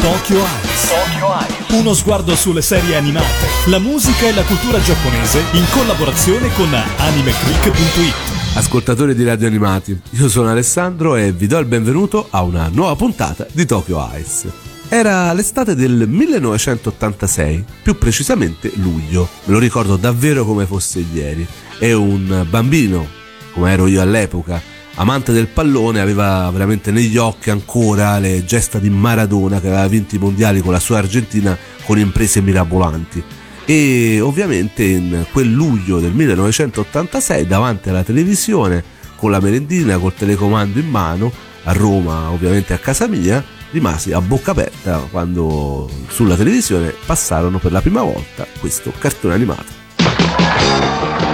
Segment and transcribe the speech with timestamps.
[0.00, 1.70] Tokyo Eyes.
[1.70, 8.56] Uno sguardo sulle serie animate, la musica e la cultura giapponese in collaborazione con animeclick.it.
[8.56, 12.94] Ascoltatori di Radio Animati, io sono Alessandro e vi do il benvenuto a una nuova
[12.96, 14.50] puntata di Tokyo Ice.
[14.88, 21.46] Era l'estate del 1986, più precisamente luglio, me lo ricordo davvero come fosse ieri.
[21.78, 23.06] E un bambino,
[23.52, 24.62] come ero io all'epoca,
[24.98, 30.14] amante del pallone, aveva veramente negli occhi ancora le gesta di Maradona che aveva vinto
[30.14, 33.22] i mondiali con la sua Argentina con imprese mirabolanti.
[33.64, 38.82] E ovviamente in quel luglio del 1986 davanti alla televisione
[39.16, 41.32] con la merendina, col telecomando in mano,
[41.64, 47.72] a Roma ovviamente a casa mia, rimasi a bocca aperta quando sulla televisione passarono per
[47.72, 51.27] la prima volta questo cartone animato.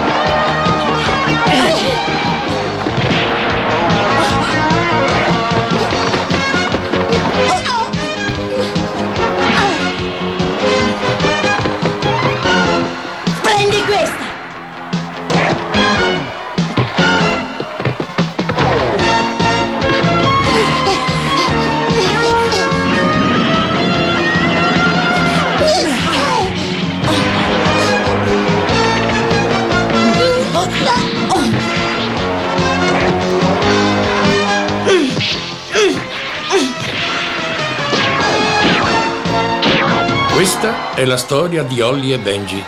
[40.45, 42.62] Questa è la storia di Ollie e Benji,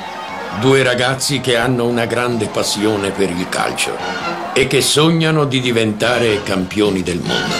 [0.63, 3.95] due ragazzi che hanno una grande passione per il calcio
[4.55, 7.55] e che sognano di diventare campioni del mondo.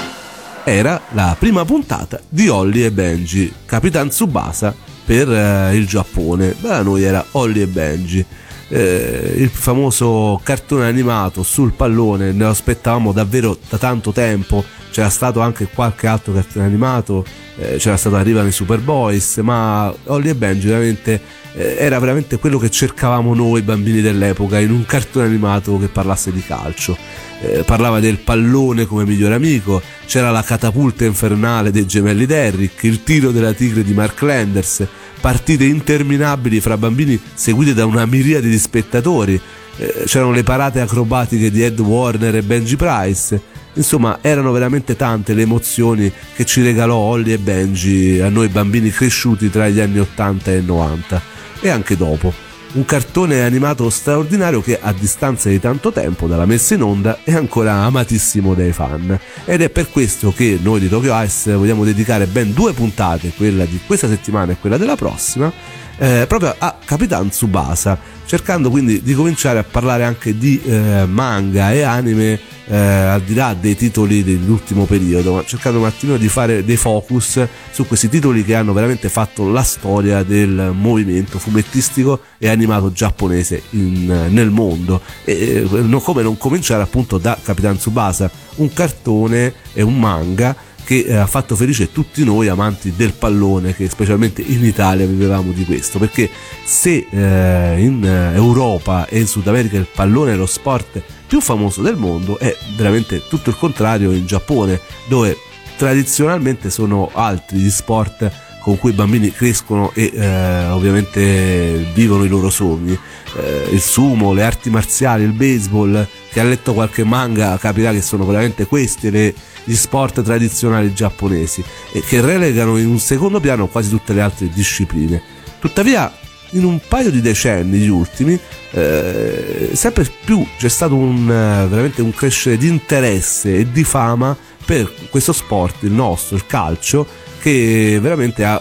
[0.65, 6.57] Era la prima puntata di Holly e Benji, Capitan Tsubasa per eh, il Giappone.
[6.61, 8.25] Da noi era Holly e Benji.
[8.69, 14.65] Eh, il famoso cartone animato sul pallone, ne aspettavamo davvero da tanto tempo.
[14.91, 17.25] C'era stato anche qualche altro cartone animato,
[17.59, 21.21] eh, c'era stato Arrivano i Superboys, ma Holly e Benji veramente
[21.57, 26.31] eh, era veramente quello che cercavamo noi bambini dell'epoca in un cartone animato che parlasse
[26.31, 26.97] di calcio.
[27.41, 33.03] Eh, parlava del pallone come migliore amico, c'era la catapulta infernale dei gemelli Derrick, il
[33.03, 34.87] tiro della tigre di Mark Landers,
[35.21, 39.41] partite interminabili fra bambini seguite da una miriade di spettatori,
[39.79, 43.41] eh, c'erano le parate acrobatiche di Ed Warner e Benji Price.
[43.75, 48.91] Insomma, erano veramente tante le emozioni che ci regalò Holly e Benji a noi bambini
[48.91, 51.23] cresciuti tra gli anni 80 e 90
[51.61, 52.46] e anche dopo.
[52.73, 57.33] Un cartone animato straordinario che a distanza di tanto tempo dalla messa in onda è
[57.33, 59.19] ancora amatissimo dai fan.
[59.47, 63.65] Ed è per questo che noi di Tokyo Ice vogliamo dedicare ben due puntate, quella
[63.65, 65.51] di questa settimana e quella della prossima,
[65.99, 71.73] eh, proprio a Capitan Tsubasa, cercando quindi di cominciare a parlare anche di eh, manga
[71.73, 76.29] e anime eh, al di là dei titoli dell'ultimo periodo, ma cercando un attimino di
[76.29, 82.21] fare dei focus su questi titoli che hanno veramente fatto la storia del movimento fumettistico
[82.39, 85.01] e animato giapponese in, nel mondo.
[85.25, 91.01] E non, come non cominciare appunto da Capitan Tsubasa, un cartone e un manga che
[91.01, 95.65] eh, ha fatto felice tutti noi amanti del pallone che specialmente in Italia vivevamo di
[95.65, 96.31] questo perché
[96.65, 101.83] se eh, in Europa e in Sud America il pallone è lo sport più famoso
[101.83, 105.37] del mondo è veramente tutto il contrario in Giappone dove
[105.77, 112.29] tradizionalmente sono altri gli sport con cui i bambini crescono e eh, ovviamente vivono i
[112.29, 112.99] loro sogni.
[113.37, 118.03] Eh, il sumo, le arti marziali, il baseball, che ha letto qualche manga capirà che
[118.03, 119.33] sono veramente questi le,
[119.63, 121.63] gli sport tradizionali giapponesi
[121.93, 125.23] e che relegano in un secondo piano quasi tutte le altre discipline.
[125.61, 126.13] Tuttavia,
[126.51, 128.37] in un paio di decenni, gli ultimi,
[128.73, 134.93] eh, sempre più c'è stato un, veramente un crescere di interesse e di fama per
[135.09, 137.07] questo sport, il nostro, il calcio,
[137.47, 138.61] che veramente ha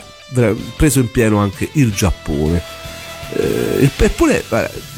[0.75, 2.61] preso in pieno anche il Giappone.
[3.31, 4.43] Eh, eppure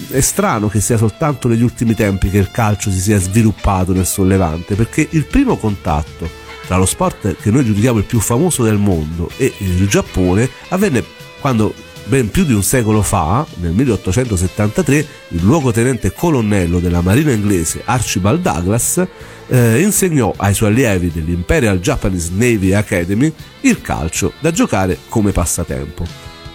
[0.10, 4.06] è strano che sia soltanto negli ultimi tempi che il calcio si sia sviluppato nel
[4.06, 6.30] sollevante, perché il primo contatto
[6.66, 11.02] tra lo sport che noi giudichiamo il più famoso del mondo e il Giappone avvenne
[11.40, 11.74] quando
[12.08, 18.42] ben più di un secolo fa, nel 1873, il luogotenente colonnello della marina inglese Archibald
[18.42, 19.06] Douglas
[19.48, 23.32] eh, insegnò ai suoi allievi dell'Imperial Japanese Navy Academy
[23.62, 26.06] il calcio da giocare come passatempo.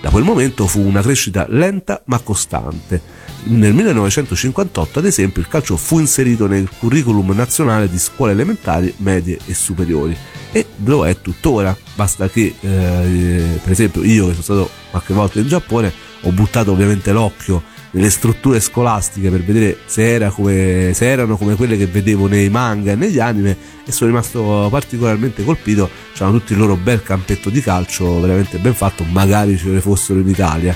[0.01, 3.01] Da quel momento fu una crescita lenta ma costante.
[3.45, 9.39] Nel 1958, ad esempio, il calcio fu inserito nel curriculum nazionale di scuole elementari, medie
[9.47, 10.17] e superiori
[10.53, 11.77] e lo è tuttora.
[11.95, 16.71] Basta che, eh, per esempio, io che sono stato qualche volta in Giappone ho buttato
[16.71, 17.63] ovviamente l'occhio
[17.93, 22.49] nelle strutture scolastiche per vedere se, era come, se erano come quelle che vedevo nei
[22.49, 25.89] manga e negli anime e sono rimasto particolarmente colpito.
[26.15, 30.21] C'erano tutti il loro bel campetto di calcio, veramente ben fatto, magari ce ne fossero
[30.21, 30.75] in Italia.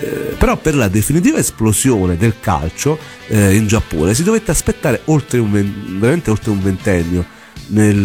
[0.00, 5.38] Eh, però per la definitiva esplosione del calcio eh, in Giappone si dovette aspettare oltre
[5.38, 7.36] un, veramente oltre un ventennio.
[7.70, 7.96] Nel,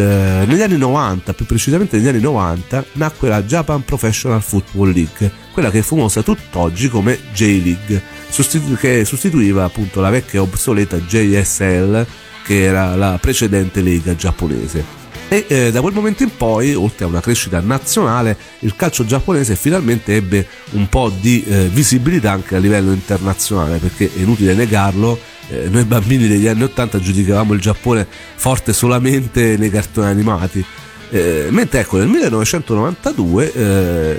[0.47, 5.69] negli anni 90, più precisamente negli anni 90, nacque la Japan Professional Football League, quella
[5.69, 12.05] che è famosa tutt'oggi come J-League, sostitu- che sostituiva appunto la vecchia obsoleta JSL,
[12.43, 15.02] che era la precedente lega giapponese.
[15.33, 19.55] E eh, da quel momento in poi, oltre a una crescita nazionale, il calcio giapponese
[19.55, 25.17] finalmente ebbe un po' di eh, visibilità anche a livello internazionale, perché è inutile negarlo,
[25.49, 30.63] eh, noi bambini degli anni 80 giudicavamo il Giappone forte solamente nei cartoni animati.
[31.09, 34.17] Eh, mentre ecco nel 1992 eh,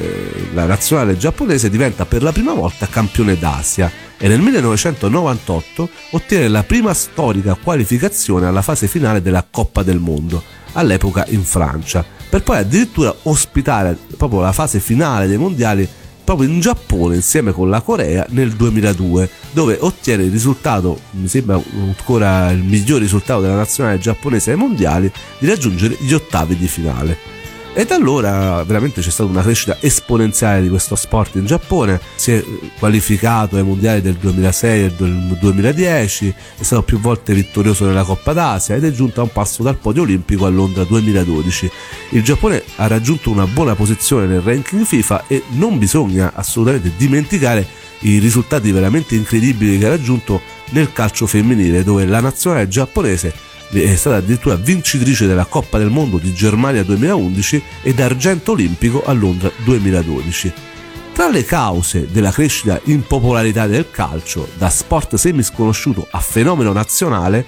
[0.52, 6.62] la nazionale giapponese diventa per la prima volta campione d'Asia e nel 1998 ottiene la
[6.62, 10.42] prima storica qualificazione alla fase finale della Coppa del Mondo,
[10.74, 15.88] all'epoca in Francia, per poi addirittura ospitare proprio la fase finale dei mondiali
[16.24, 21.60] proprio in Giappone insieme con la Corea nel 2002 dove ottiene il risultato mi sembra
[21.74, 27.33] ancora il miglior risultato della nazionale giapponese ai mondiali di raggiungere gli ottavi di finale
[27.76, 32.30] e da allora veramente c'è stata una crescita esponenziale di questo sport in Giappone, si
[32.30, 32.44] è
[32.78, 38.32] qualificato ai mondiali del 2006 e del 2010, è stato più volte vittorioso nella Coppa
[38.32, 41.70] d'Asia ed è giunto a un passo dal podio olimpico a Londra 2012.
[42.10, 47.66] Il Giappone ha raggiunto una buona posizione nel ranking FIFA e non bisogna assolutamente dimenticare
[48.00, 50.40] i risultati veramente incredibili che ha raggiunto
[50.70, 56.18] nel calcio femminile dove la nazionale giapponese è stata addirittura vincitrice della Coppa del Mondo
[56.18, 60.52] di Germania 2011 ed argento olimpico a Londra 2012.
[61.12, 67.46] Tra le cause della crescita in popolarità del calcio, da sport semisconosciuto a fenomeno nazionale,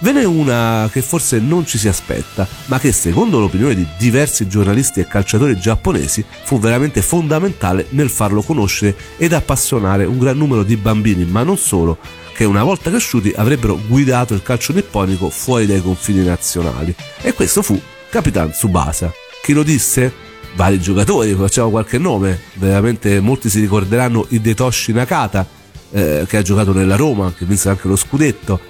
[0.00, 4.46] ve n'è una che forse non ci si aspetta, ma che secondo l'opinione di diversi
[4.46, 10.62] giornalisti e calciatori giapponesi fu veramente fondamentale nel farlo conoscere ed appassionare un gran numero
[10.62, 11.98] di bambini, ma non solo,
[12.38, 16.94] che una volta cresciuti avrebbero guidato il calcio nipponico fuori dai confini nazionali.
[17.20, 17.76] E questo fu
[18.10, 19.12] Capitan Tsubasa.
[19.42, 20.12] Chi lo disse?
[20.54, 25.44] Vari giocatori, facciamo qualche nome, veramente molti si ricorderanno Hidetoshi Nakata,
[25.90, 28.60] eh, che ha giocato nella Roma, che vinse anche lo scudetto,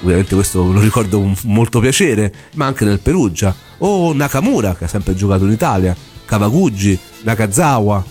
[0.00, 4.88] ovviamente questo lo ricordo con molto piacere, ma anche nel Perugia, o Nakamura, che ha
[4.88, 5.94] sempre giocato in Italia,
[6.24, 8.02] Kawaguchi, Nakazawa,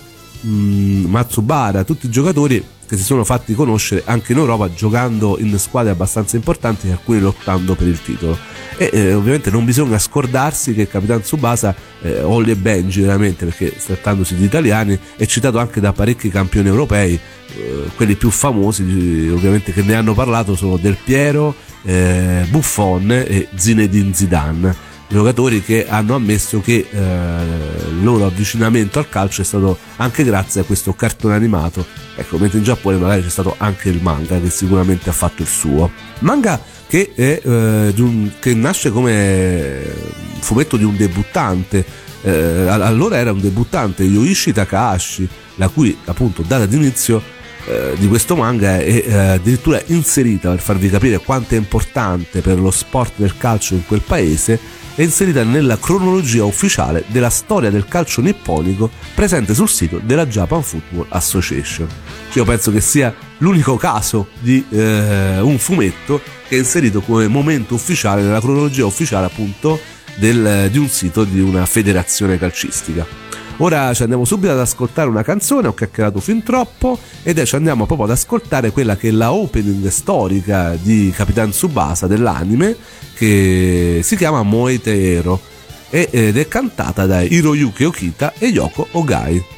[0.42, 5.56] mh, mm, Matsubara, tutti giocatori che si sono fatti conoscere anche in Europa giocando in
[5.58, 8.36] squadre abbastanza importanti e alcuni lottando per il titolo.
[8.78, 13.44] E eh, ovviamente non bisogna scordarsi che il capitano Tsubasa, eh, Olli e Benji veramente,
[13.44, 18.82] perché trattandosi di italiani, è citato anche da parecchi campioni europei, eh, quelli più famosi
[19.30, 25.88] ovviamente che ne hanno parlato sono Del Piero, eh, Buffon e Zinedine Zidane giocatori che
[25.88, 26.98] hanno ammesso che eh,
[27.90, 31.84] il loro avvicinamento al calcio è stato anche grazie a questo cartone animato.
[32.14, 35.48] Ecco, mentre in Giappone magari c'è stato anche il manga che sicuramente ha fatto il
[35.48, 35.90] suo.
[36.20, 39.82] Manga che, è, eh, un, che nasce come
[40.40, 41.84] fumetto di un debuttante.
[42.20, 47.22] Eh, allora era un debuttante, Yoichi Takahashi, la cui appunto data d'inizio
[47.66, 52.58] eh, di questo manga è eh, addirittura inserita per farvi capire quanto è importante per
[52.58, 54.58] lo sport del calcio in quel paese
[54.98, 60.60] è inserita nella cronologia ufficiale della storia del calcio nipponico presente sul sito della Japan
[60.60, 61.86] Football Association.
[62.32, 67.74] Io penso che sia l'unico caso di eh, un fumetto che è inserito come momento
[67.74, 69.78] ufficiale nella cronologia ufficiale appunto
[70.16, 73.06] del, di un sito di una federazione calcistica.
[73.60, 77.86] Ora ci andiamo subito ad ascoltare una canzone, ho chiacchierato fin troppo, ed ci andiamo
[77.86, 82.76] proprio ad ascoltare quella che è la opening storica di Capitan Tsubasa dell'anime,
[83.14, 85.40] che si chiama Moete Ero
[85.90, 89.57] ed è cantata da Hiroyuki Okita e Yoko Ogai.「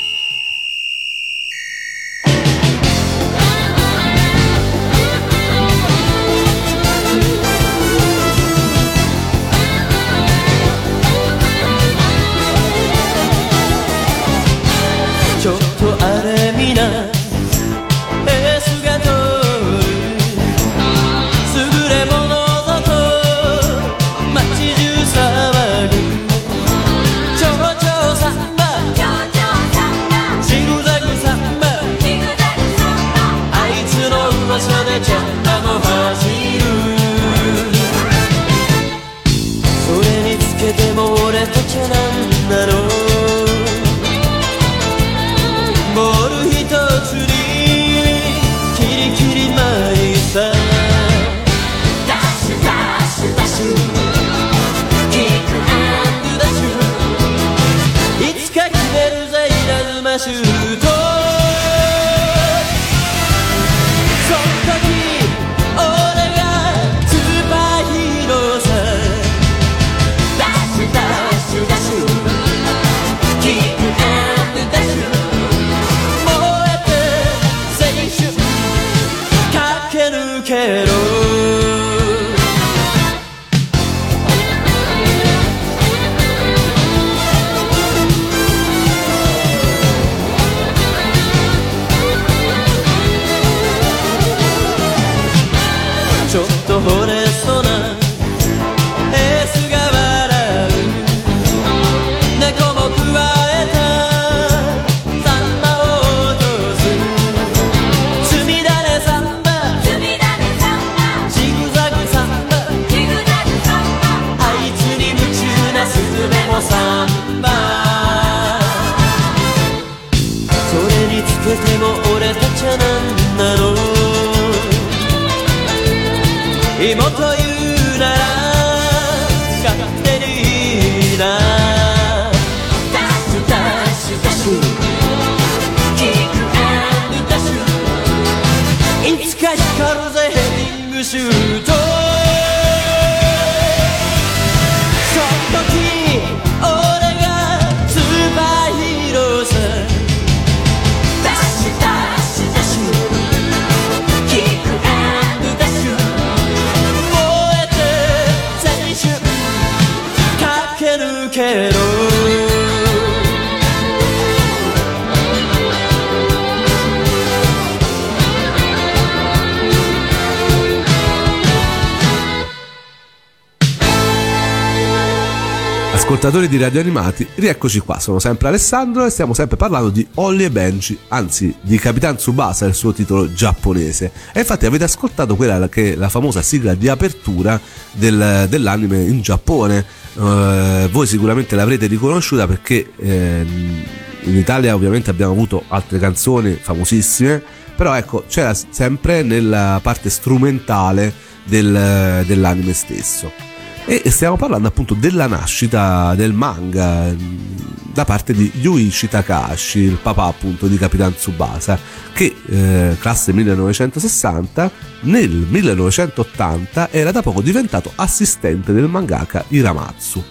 [176.23, 180.45] Ascoltatori di Radio Animati, rieccoci qua, sono sempre Alessandro e stiamo sempre parlando di Holly
[180.45, 184.13] e Benji, anzi di Capitan Tsubasa, il suo titolo giapponese.
[184.35, 187.59] E infatti avete ascoltato quella che è la famosa sigla di apertura
[187.93, 189.83] del- dell'anime in Giappone.
[190.19, 193.83] Eh, voi sicuramente l'avrete riconosciuta perché ehm,
[194.25, 197.43] in Italia ovviamente abbiamo avuto altre canzoni famosissime,
[197.75, 203.50] però ecco c'era sempre nella parte strumentale del- dell'anime stesso.
[203.87, 209.99] E stiamo parlando appunto della nascita del manga mh, da parte di Yuichi Takahashi, il
[210.01, 211.79] papà appunto di Capitan Tsubasa,
[212.13, 214.71] che eh, classe 1960
[215.01, 220.23] nel 1980 era da poco diventato assistente del mangaka Hiramatsu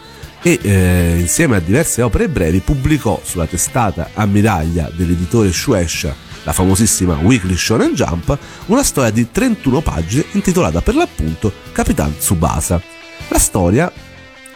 [0.42, 7.18] e eh, insieme a diverse opere brevi pubblicò sulla testata ammiraglia dell'editore Shueisha la famosissima
[7.18, 8.38] Weekly Shonen Jump,
[8.68, 12.99] una storia di 31 pagine intitolata per l'appunto Capitan Tsubasa.
[13.28, 13.92] La storia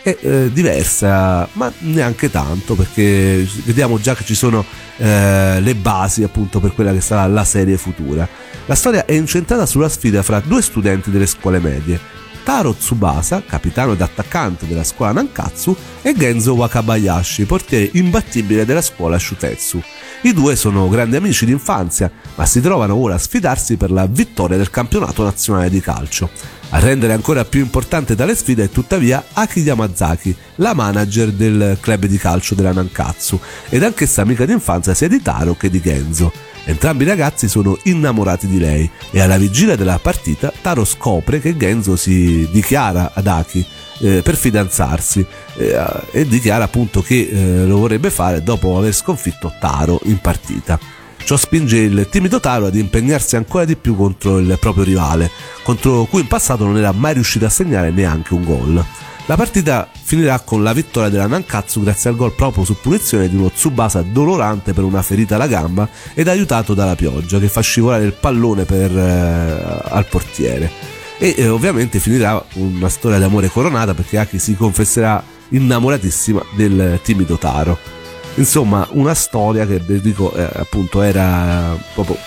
[0.02, 4.66] è eh, diversa, ma neanche tanto, perché vediamo già che ci sono
[4.98, 8.28] eh, le basi appunto per quella che sarà la serie futura.
[8.66, 12.00] La storia è incentrata sulla sfida fra due studenti delle scuole medie,
[12.44, 19.18] Taro Tsubasa, capitano ed attaccante della scuola Nankatsu, e Genzo Wakabayashi, portiere imbattibile della scuola
[19.18, 19.82] Shutetsu.
[20.24, 24.58] I due sono grandi amici d'infanzia, ma si trovano ora a sfidarsi per la vittoria
[24.58, 26.30] del campionato nazionale di calcio.
[26.76, 32.08] A rendere ancora più importante tale sfida è tuttavia Aki Yamazaki, la manager del club
[32.08, 33.40] di calcio della Nankatsu,
[33.70, 36.32] ed anch'essa amica d'infanzia sia di Taro che di Genzo.
[36.66, 41.56] Entrambi i ragazzi sono innamorati di lei e alla vigilia della partita Taro scopre che
[41.56, 43.66] Genzo si dichiara ad Aki
[44.00, 45.24] eh, per fidanzarsi
[45.58, 50.80] eh, e dichiara appunto che eh, lo vorrebbe fare dopo aver sconfitto Taro in partita.
[51.26, 55.32] Ciò spinge il timido Taro ad impegnarsi ancora di più contro il proprio rivale,
[55.64, 58.86] contro cui in passato non era mai riuscito a segnare neanche un gol.
[59.26, 63.38] La partita finirà con la vittoria della Nankatsu grazie al gol proprio su punizione di
[63.38, 68.04] uno Tsubasa dolorante per una ferita alla gamba ed aiutato dalla pioggia che fa scivolare
[68.04, 70.70] il pallone per, eh, al portiere.
[71.18, 77.38] E eh, ovviamente finirà una storia d'amore coronata perché Aki si confesserà innamoratissima del timido
[77.38, 78.03] Taro.
[78.36, 82.18] Insomma, una storia che dico eh, appunto era proprio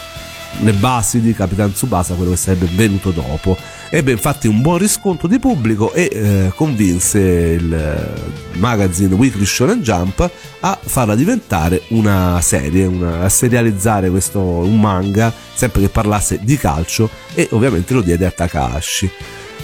[0.60, 3.56] le basi di Capitan Tsubasa, quello che sarebbe venuto dopo.
[3.90, 9.82] Ebbe infatti un buon riscontro di pubblico e eh, convinse il eh, magazine Weekly Shonen
[9.82, 10.28] Jump
[10.60, 16.56] a farla diventare una serie, una, a serializzare questo un manga, sempre che parlasse di
[16.56, 19.10] calcio e ovviamente lo diede a Takahashi.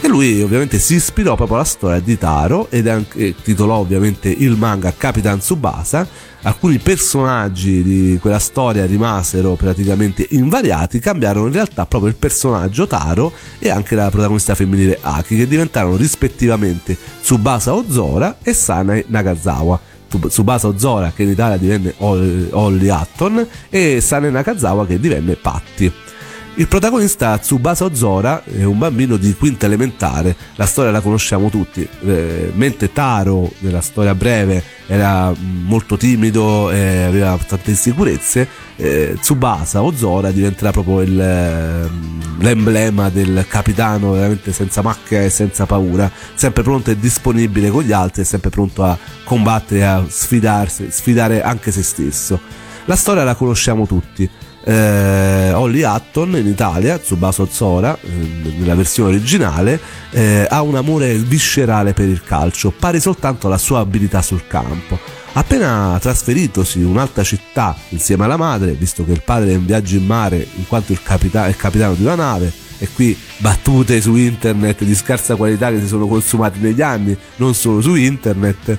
[0.05, 4.57] E lui ovviamente si ispirò proprio alla storia di Taro ed anche, titolò ovviamente il
[4.57, 6.07] manga Capitan Tsubasa.
[6.45, 13.33] Alcuni personaggi di quella storia rimasero praticamente invariati, cambiarono in realtà proprio il personaggio Taro
[13.61, 19.79] e anche la protagonista femminile Aki, che diventarono rispettivamente Tsubasa Ozora e Sanae Nagasawa.
[20.09, 25.37] Tsub- Tsubasa Ozora che in Italia divenne Ol- Holly Hatton e Sane Nakazawa che divenne
[25.37, 25.93] Patti.
[26.56, 31.88] Il protagonista Tsubasa Ozora è un bambino di quinta elementare, la storia la conosciamo tutti,
[32.04, 39.82] eh, mentre Taro nella storia breve era molto timido e aveva tante insicurezze, eh, Tsubasa
[39.82, 46.62] Ozora diventerà proprio il, ehm, l'emblema del capitano veramente senza macchia e senza paura, sempre
[46.62, 51.82] pronto e disponibile con gli altri sempre pronto a combattere a sfidarsi, sfidare anche se
[51.82, 52.38] stesso.
[52.85, 54.28] La storia la conosciamo tutti
[54.64, 58.09] eh, Holly Hatton in Italia, Tsubasa Ozora, eh,
[58.59, 63.81] nella versione originale, eh, ha un amore viscerale per il calcio, pari soltanto alla sua
[63.81, 64.99] abilità sul campo.
[65.35, 69.97] Appena trasferitosi in un'altra città insieme alla madre, visto che il padre è in viaggio
[69.97, 74.16] in mare in quanto il capita- il capitano di una nave, e qui battute su
[74.16, 78.76] internet di scarsa qualità che si sono consumate negli anni, non solo su internet,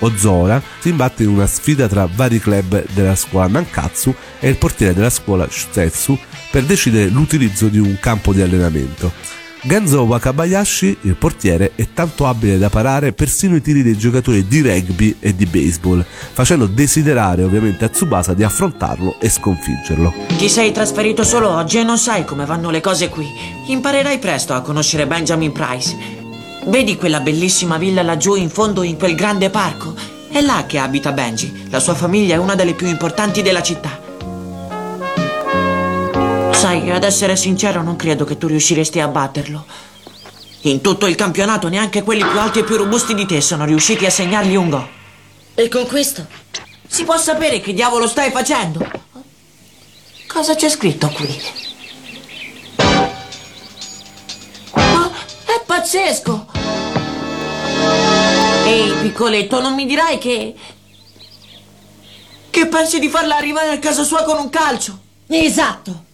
[0.00, 4.94] Ozora si imbatte in una sfida tra vari club della scuola Nankatsu e il portiere
[4.94, 6.18] della scuola Shusetsu
[6.50, 9.12] per decidere l'utilizzo di un campo di allenamento.
[9.60, 14.60] Genzo Wakabayashi, il portiere, è tanto abile da parare persino i tiri dei giocatori di
[14.60, 20.14] rugby e di baseball, facendo desiderare ovviamente a Tsubasa di affrontarlo e sconfiggerlo.
[20.38, 23.26] Ti sei trasferito solo oggi e non sai come vanno le cose qui.
[23.66, 26.17] Imparerai presto a conoscere Benjamin Price.
[26.64, 29.94] Vedi quella bellissima villa laggiù in fondo in quel grande parco?
[30.30, 31.68] È là che abita Benji.
[31.70, 34.00] La sua famiglia è una delle più importanti della città.
[36.52, 39.64] Sai, ad essere sincero, non credo che tu riusciresti a batterlo.
[40.62, 44.04] In tutto il campionato neanche quelli più alti e più robusti di te sono riusciti
[44.04, 44.88] a segnargli un gol.
[45.54, 46.26] E con questo?
[46.86, 48.86] Si può sapere che diavolo stai facendo?
[50.26, 51.66] Cosa c'è scritto qui?
[55.78, 56.46] Pazzesco!
[58.66, 60.54] Ehi, piccoletto, non mi dirai che...
[62.50, 64.98] Che pensi di farla arrivare a casa sua con un calcio?
[65.28, 66.06] Esatto.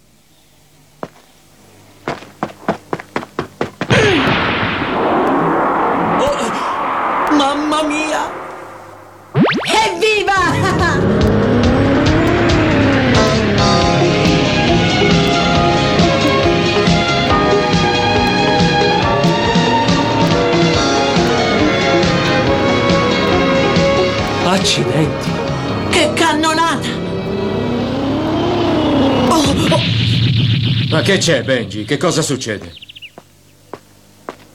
[30.88, 31.84] Ma che c'è, Benji?
[31.84, 32.72] Che cosa succede?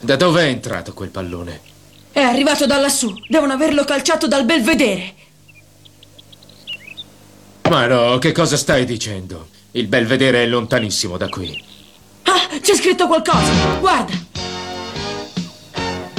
[0.00, 1.60] Da dove è entrato quel pallone?
[2.12, 3.12] È arrivato da lassù.
[3.28, 5.14] Devono averlo calciato dal belvedere.
[7.68, 9.48] Ma no, che cosa stai dicendo?
[9.72, 11.56] Il belvedere è lontanissimo da qui.
[12.24, 13.52] Ah, c'è scritto qualcosa.
[13.78, 14.12] Guarda.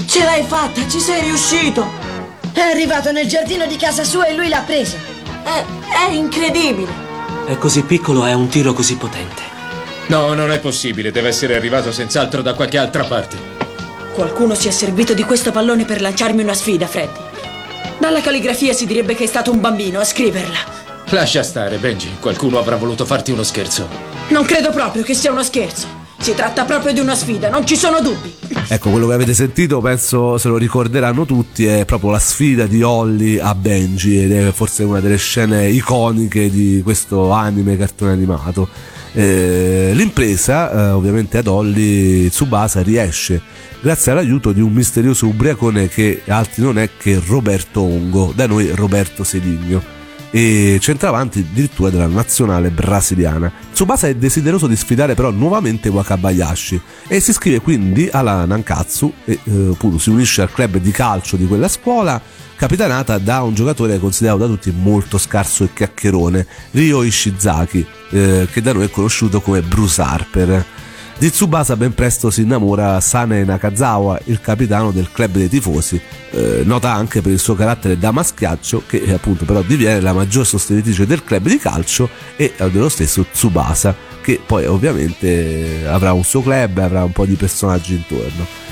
[0.05, 1.85] Ce l'hai fatta, ci sei riuscito!
[2.53, 4.97] È arrivato nel giardino di casa sua e lui l'ha presa.
[5.43, 5.63] È,
[6.07, 6.91] è incredibile!
[7.45, 9.50] È così piccolo e ha un tiro così potente.
[10.11, 13.37] No, non è possibile, deve essere arrivato senz'altro da qualche altra parte.
[14.13, 17.17] Qualcuno si è servito di questo pallone per lanciarmi una sfida, Freddy.
[17.97, 20.57] Dalla calligrafia si direbbe che è stato un bambino a scriverla.
[21.11, 22.09] Lascia stare, Benji.
[22.19, 23.87] Qualcuno avrà voluto farti uno scherzo.
[24.31, 25.87] Non credo proprio che sia uno scherzo.
[26.17, 28.35] Si tratta proprio di una sfida, non ci sono dubbi.
[28.67, 32.83] Ecco, quello che avete sentito penso se lo ricorderanno tutti è proprio la sfida di
[32.83, 38.99] Holly a Benji ed è forse una delle scene iconiche di questo anime cartone animato.
[39.13, 43.41] Eh, l'impresa, eh, ovviamente ad Holly Tsubasa riesce
[43.81, 48.69] grazie all'aiuto di un misterioso ubriacone che altri non è che Roberto Ongo, da noi
[48.73, 49.99] Roberto Sedigno
[50.33, 53.51] e centravanti addirittura della nazionale brasiliana.
[53.73, 59.39] Tsubasa è desideroso di sfidare però nuovamente Wakabayashi e si iscrive quindi alla Nankatsu e
[59.43, 62.21] eh, si unisce al club di calcio di quella scuola
[62.61, 68.61] capitanata da un giocatore considerato da tutti molto scarso e chiacchierone, Ryo Ishizaki, eh, che
[68.61, 70.63] da noi è conosciuto come Bruce Harper.
[71.17, 76.61] Di Tsubasa ben presto si innamora Sane Nakazawa, il capitano del club dei tifosi, eh,
[76.63, 80.45] nota anche per il suo carattere da maschiaccio che eh, appunto però diviene la maggior
[80.45, 86.23] sostenitrice del club di calcio e eh, dello stesso Tsubasa che poi ovviamente avrà un
[86.23, 88.69] suo club e avrà un po' di personaggi intorno.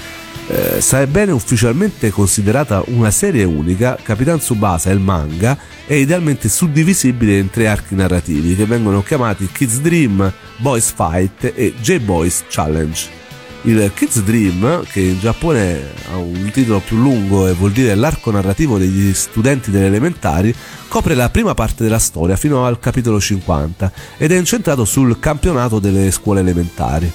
[0.51, 7.51] Eh, sarebbe ufficialmente considerata una serie unica, Capitan Tsubasa, il manga, è idealmente suddivisibile in
[7.51, 13.17] tre archi narrativi che vengono chiamati Kids Dream, Boys Fight e J-Boys Challenge.
[13.63, 15.81] Il Kids Dream, che in Giappone
[16.11, 20.51] ha un titolo più lungo e vuol dire l'arco narrativo degli studenti delle elementari,
[20.87, 25.77] copre la prima parte della storia fino al capitolo 50 ed è incentrato sul campionato
[25.77, 27.11] delle scuole elementari.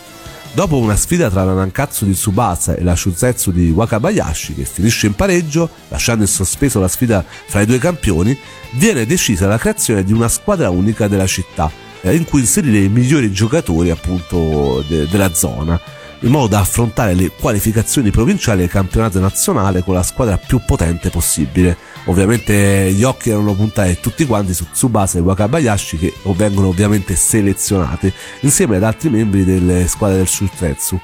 [0.55, 5.09] Dopo una sfida tra la Nankatsu di Tsubasa e la Shusetsu di Wakabayashi, che finisce
[5.09, 8.39] in pareggio, lasciando in sospeso la sfida fra i due campioni,
[8.75, 11.69] viene decisa la creazione di una squadra unica della città,
[12.03, 15.81] eh, in cui inserire i migliori giocatori appunto de- della zona
[16.21, 21.11] in modo da affrontare le qualificazioni provinciali e campionato nazionale con la squadra più potente
[21.11, 21.77] possibile.
[22.07, 28.13] Ovviamente gli occhi erano puntati tutti quanti su Tsubasa e Wakabayashi che vengono ovviamente selezionati
[28.41, 31.01] insieme ad altri membri delle squadre del Shutretsu.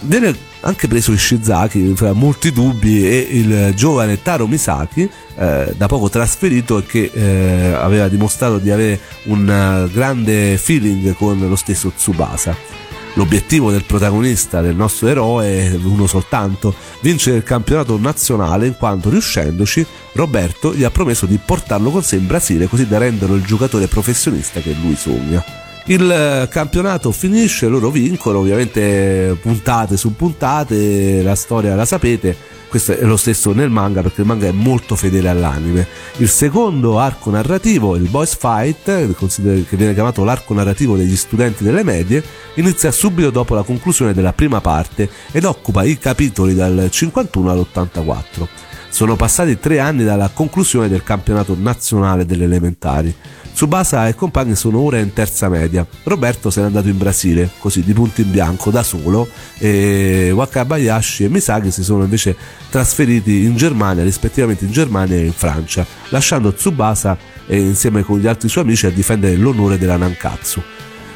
[0.00, 6.10] Viene anche preso Ishizaki fra molti dubbi e il giovane Taro Misaki eh, da poco
[6.10, 11.92] trasferito e che eh, aveva dimostrato di avere un eh, grande feeling con lo stesso
[11.96, 12.81] Tsubasa.
[13.14, 19.10] L'obiettivo del protagonista, del nostro eroe, è uno soltanto, vincere il campionato nazionale in quanto
[19.10, 23.44] riuscendoci Roberto gli ha promesso di portarlo con sé in Brasile così da renderlo il
[23.44, 25.44] giocatore professionista che lui sogna.
[25.86, 32.34] Il eh, campionato finisce, loro vincono, ovviamente puntate su puntate, la storia la sapete,
[32.72, 35.86] questo è lo stesso nel manga perché il manga è molto fedele all'anime.
[36.16, 41.82] Il secondo arco narrativo, il Boys Fight, che viene chiamato l'arco narrativo degli studenti delle
[41.82, 47.50] medie, inizia subito dopo la conclusione della prima parte ed occupa i capitoli dal 51
[47.50, 48.71] all'84.
[48.92, 53.12] Sono passati tre anni dalla conclusione del campionato nazionale delle elementari.
[53.54, 55.86] Tsubasa e compagni sono ora in terza media.
[56.02, 59.26] Roberto se n'è andato in Brasile, così di punto in bianco, da solo,
[59.56, 62.36] e Wakabayashi e Misaki si sono invece
[62.68, 68.50] trasferiti in Germania, rispettivamente in Germania e in Francia, lasciando Tsubasa insieme con gli altri
[68.50, 70.62] suoi amici a difendere l'onore della Nankatsu.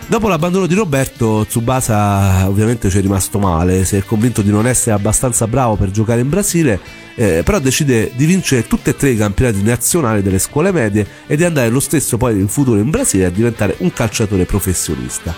[0.09, 4.65] Dopo l'abbandono di Roberto, Tsubasa ovviamente ci è rimasto male, si è convinto di non
[4.65, 6.79] essere abbastanza bravo per giocare in Brasile,
[7.17, 11.37] eh, però decide di vincere tutti e tre i campionati nazionali delle scuole medie e
[11.37, 15.35] di andare lo stesso poi in futuro in Brasile a diventare un calciatore professionista.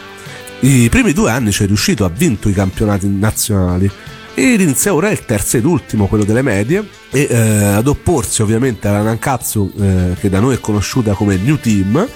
[0.61, 3.91] I primi due anni ci è riuscito, ha vinto i campionati nazionali
[4.35, 8.87] e inizia ora il terzo ed ultimo, quello delle medie, e eh, ad opporsi ovviamente
[8.87, 12.07] alla Nankatsu, eh, che da noi è conosciuta come New Team,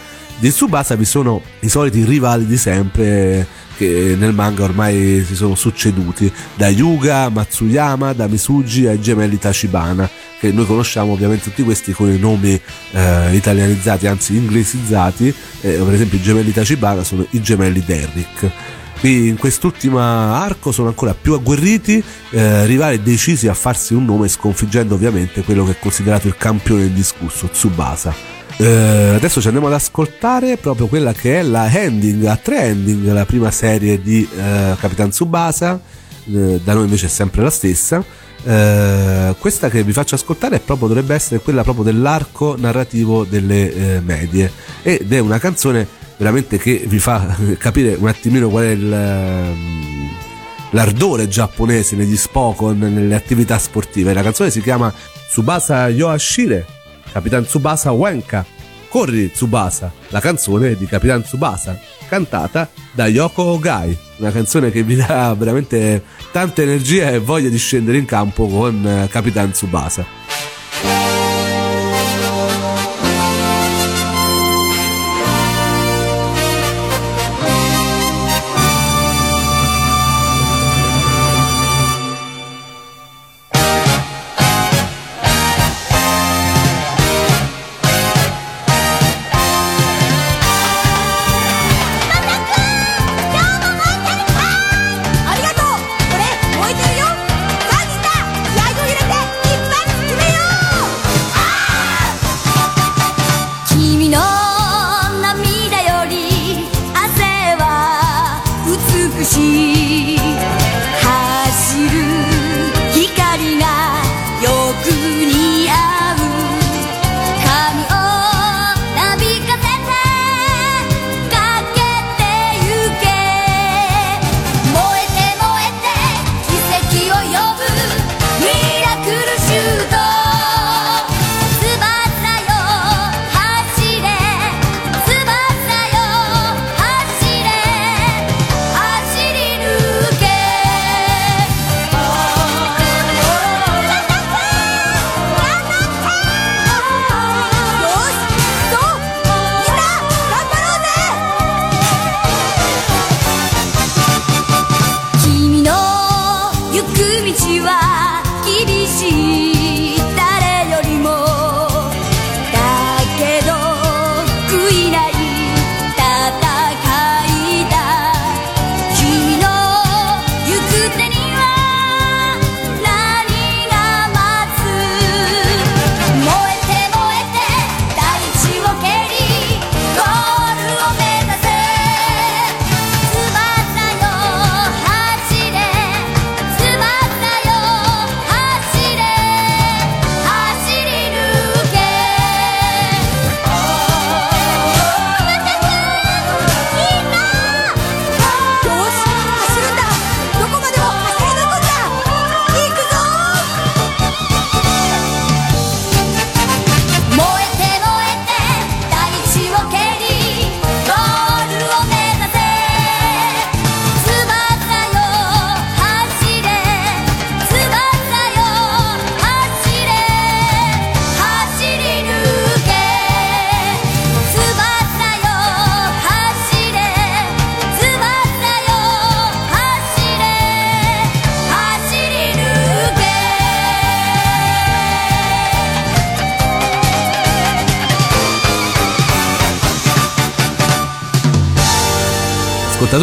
[0.43, 5.55] di Tsubasa vi sono i soliti rivali di sempre che nel manga ormai si sono
[5.55, 11.93] succeduti da Yuga, Matsuyama, da Misugi ai gemelli Tachibana che noi conosciamo ovviamente tutti questi
[11.93, 17.41] con i nomi eh, italianizzati anzi inglesizzati eh, per esempio i gemelli Tachibana sono i
[17.41, 18.51] gemelli Derrick
[18.99, 24.27] qui in quest'ultimo arco sono ancora più agguerriti, eh, rivali decisi a farsi un nome
[24.27, 28.32] sconfiggendo ovviamente quello che è considerato il campione indiscusso, Tsubasa.
[28.57, 33.11] Eh, adesso ci andiamo ad ascoltare proprio quella che è la ending, a tre ending,
[33.13, 35.81] la prima serie di eh, Capitan Tsubasa,
[36.33, 38.05] eh, da noi invece è sempre la stessa.
[38.43, 44.51] Questa che vi faccio ascoltare proprio, dovrebbe essere quella proprio dell'arco narrativo delle medie
[44.83, 45.87] ed è una canzone
[46.17, 50.09] veramente che vi fa capire un attimino qual è il, ehm,
[50.71, 54.13] l'ardore giapponese negli Spokon, nelle attività sportive.
[54.13, 54.93] La canzone si chiama
[55.29, 56.67] Tsubasa Yoashire
[57.13, 58.45] Capitan Tsubasa Wenka.
[58.89, 64.97] Corri Tsubasa, la canzone di Capitan Tsubasa, cantata da Yoko Ogai, una canzone che vi
[64.97, 70.05] dà veramente tanta energia e voglia di scendere in campo con eh, Capitan Tsubasa.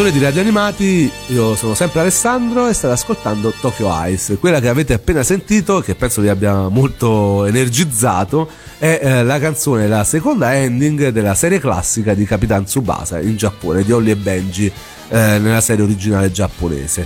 [0.09, 4.37] Ascoltatori di Radio Animati, io sono sempre Alessandro e state ascoltando Tokyo Ice.
[4.37, 9.87] Quella che avete appena sentito, che penso vi abbia molto energizzato, è eh, la canzone,
[9.87, 14.65] la seconda ending della serie classica di Capitan Tsubasa in Giappone, di Holly e Benji,
[14.65, 17.05] eh, nella serie originale giapponese.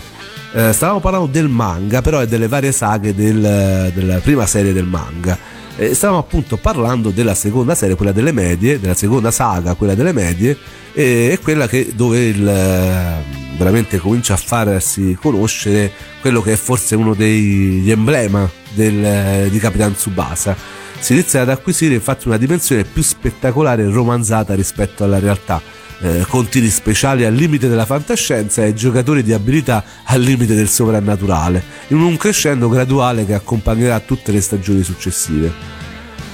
[0.53, 4.85] Eh, stavamo parlando del manga, però è delle varie saghe del- della prima serie del
[4.85, 5.37] manga.
[5.75, 10.11] Eh, stavamo appunto parlando della seconda serie, quella delle medie, della seconda saga, quella delle
[10.11, 10.55] medie,
[10.93, 13.23] e è quella che, dove il, eh,
[13.57, 19.93] veramente comincia a farsi conoscere quello che è forse uno degli emblema del- di Capitan
[19.93, 20.55] Tsubasa.
[20.99, 25.61] Si inizia ad acquisire infatti una dimensione più spettacolare e romanzata rispetto alla realtà.
[26.01, 31.63] Eh, contini speciali al limite della fantascienza e giocatori di abilità al limite del sovrannaturale,
[31.89, 35.51] in un crescendo graduale che accompagnerà tutte le stagioni successive.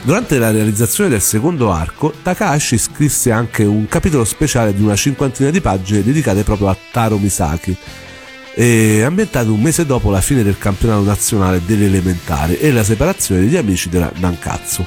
[0.01, 5.51] Durante la realizzazione del secondo arco, Takahashi scrisse anche un capitolo speciale di una cinquantina
[5.51, 7.77] di pagine dedicate proprio a Taro Misaki,
[9.03, 13.57] ambientato un mese dopo la fine del campionato nazionale delle elementari e la separazione degli
[13.57, 14.83] amici della Nankatsu.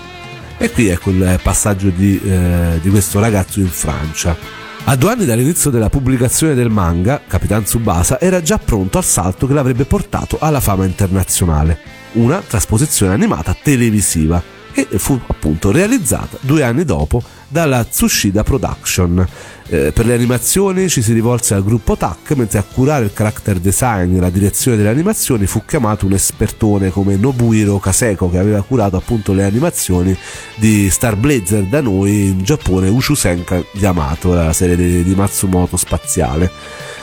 [0.58, 4.61] E qui ecco il passaggio di, eh, di questo ragazzo in Francia.
[4.84, 9.46] A due anni dall'inizio della pubblicazione del manga, Capitan Tsubasa era già pronto al salto
[9.46, 11.78] che l'avrebbe portato alla fama internazionale,
[12.14, 14.42] una trasposizione animata televisiva,
[14.74, 19.26] e fu appunto realizzata due anni dopo dalla Tsushida Production.
[19.68, 23.58] Eh, per le animazioni ci si rivolse al gruppo TAC, mentre a curare il character
[23.58, 28.62] design e la direzione delle animazioni fu chiamato un espertone come Nobuhiro Kaseko che aveva
[28.62, 30.16] curato appunto le animazioni
[30.56, 36.50] di Star Blazer da noi in Giappone Uchusenka Yamato, la serie di, di Matsumoto spaziale.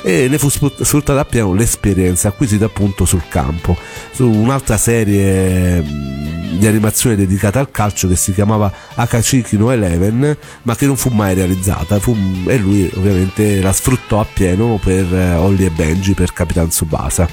[0.01, 3.75] E ne fu sfrut- sfruttata appieno l'esperienza acquisita appunto sul campo.
[4.11, 10.37] Su un'altra serie mh, di animazione dedicata al calcio che si chiamava Akachiki no Eleven
[10.63, 11.99] ma che non fu mai realizzata.
[11.99, 12.15] Fu-
[12.49, 17.27] e lui ovviamente la sfruttò appieno per eh, Holly e Benji per Capitan Tsubasa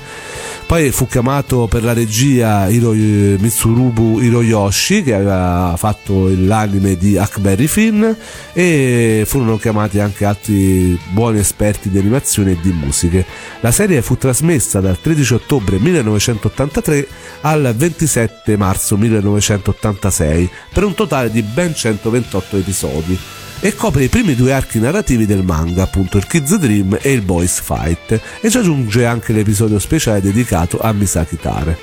[0.67, 7.69] poi fu chiamato per la regia Hiro, Mitsurubu Hiroyoshi che aveva fatto l'anime di Huckberry
[7.69, 8.05] Finn
[8.53, 13.25] e furono chiamati anche altri buoni esperti di animazione e di musiche.
[13.61, 17.07] La serie fu trasmessa dal 13 ottobre 1983
[17.43, 23.19] al 27 marzo 1986 per un totale di ben 128 episodi
[23.61, 27.23] e copre i primi due archi narrativi del manga, appunto il Kids Dream e il
[27.23, 31.79] Boys Fight, e ci aggiunge anche l'episodio speciale dedicato a Misaki Tare.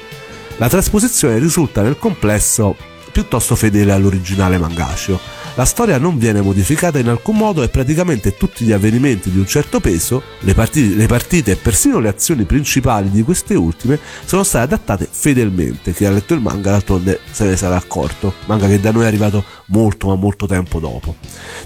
[0.57, 2.75] La trasposizione risulta nel complesso
[3.12, 5.19] piuttosto fedele all'originale mangashio.
[5.55, 9.45] La storia non viene modificata in alcun modo e praticamente tutti gli avvenimenti di un
[9.45, 14.41] certo peso, le partite, le partite e persino le azioni principali di queste ultime sono
[14.41, 15.93] state adattate fedelmente.
[15.93, 19.05] Chi ha letto il manga d'altronde se ne sarà accorto, manga che da noi è
[19.05, 21.17] arrivato molto ma molto tempo dopo.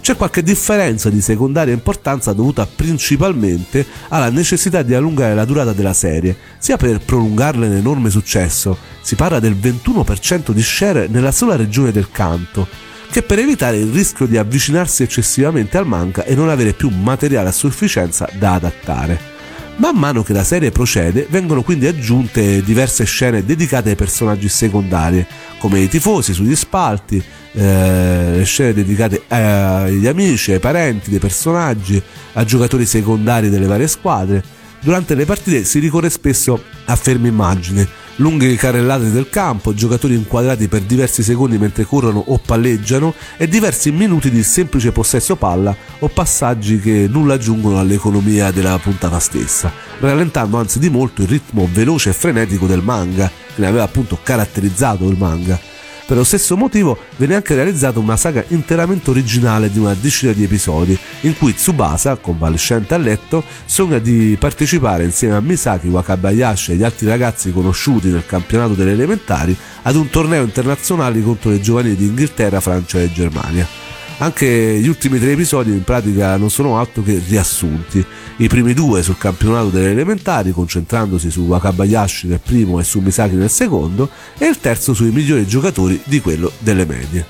[0.02, 5.94] C'è qualche differenza di secondaria importanza dovuta principalmente alla necessità di allungare la durata della
[5.94, 11.94] serie, sia per prolungarle l'enorme successo, si parla del 21% di share nella sola regione
[11.94, 12.68] del canto,
[13.10, 17.50] che per evitare il rischio di avvicinarsi eccessivamente al manga e non avere più materiale
[17.50, 19.36] a sufficienza da adattare.
[19.78, 25.24] Man mano che la serie procede, vengono quindi aggiunte diverse scene dedicate ai personaggi secondari,
[25.60, 32.02] come i tifosi sugli spalti, eh, scene dedicate eh, agli amici, ai parenti dei personaggi,
[32.34, 34.44] a giocatori secondari delle varie squadre.
[34.80, 37.86] Durante le partite si ricorre spesso a ferme immagini,
[38.18, 43.92] lunghe carrellate del campo, giocatori inquadrati per diversi secondi mentre corrono o palleggiano e diversi
[43.92, 50.58] minuti di semplice possesso palla o passaggi che nulla aggiungono all'economia della puntata stessa, rallentando
[50.58, 55.10] anzi di molto il ritmo veloce e frenetico del manga, che ne aveva appunto caratterizzato
[55.10, 55.60] il manga.
[56.08, 60.46] Per lo stesso motivo venne anche realizzata una saga interamente originale di una decina di
[60.46, 66.76] episodi, in cui Tsubasa, convalescente a letto, sogna di partecipare insieme a Misaki, Wakabayashi e
[66.76, 71.98] gli altri ragazzi conosciuti nel campionato delle elementari ad un torneo internazionale contro le giovanili
[71.98, 73.87] di Inghilterra, Francia e Germania.
[74.20, 78.04] Anche gli ultimi tre episodi in pratica non sono altro che riassunti.
[78.38, 83.36] I primi due sul campionato delle elementari, concentrandosi su Wakabayashi nel primo e su Misaki
[83.36, 87.28] nel secondo, e il terzo sui migliori giocatori di quello delle medie.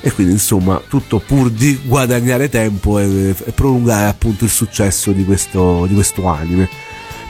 [0.00, 5.26] E quindi insomma tutto pur di guadagnare tempo e, e prolungare appunto il successo di
[5.26, 6.70] questo, di questo anime.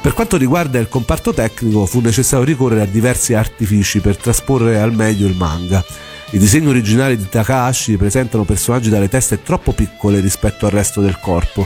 [0.01, 4.95] Per quanto riguarda il comparto tecnico fu necessario ricorrere a diversi artifici per trasporre al
[4.95, 5.85] meglio il manga.
[6.35, 11.21] I disegni originali di Takahashi presentano personaggi dalle teste troppo piccole rispetto al resto del
[11.21, 11.65] corpo,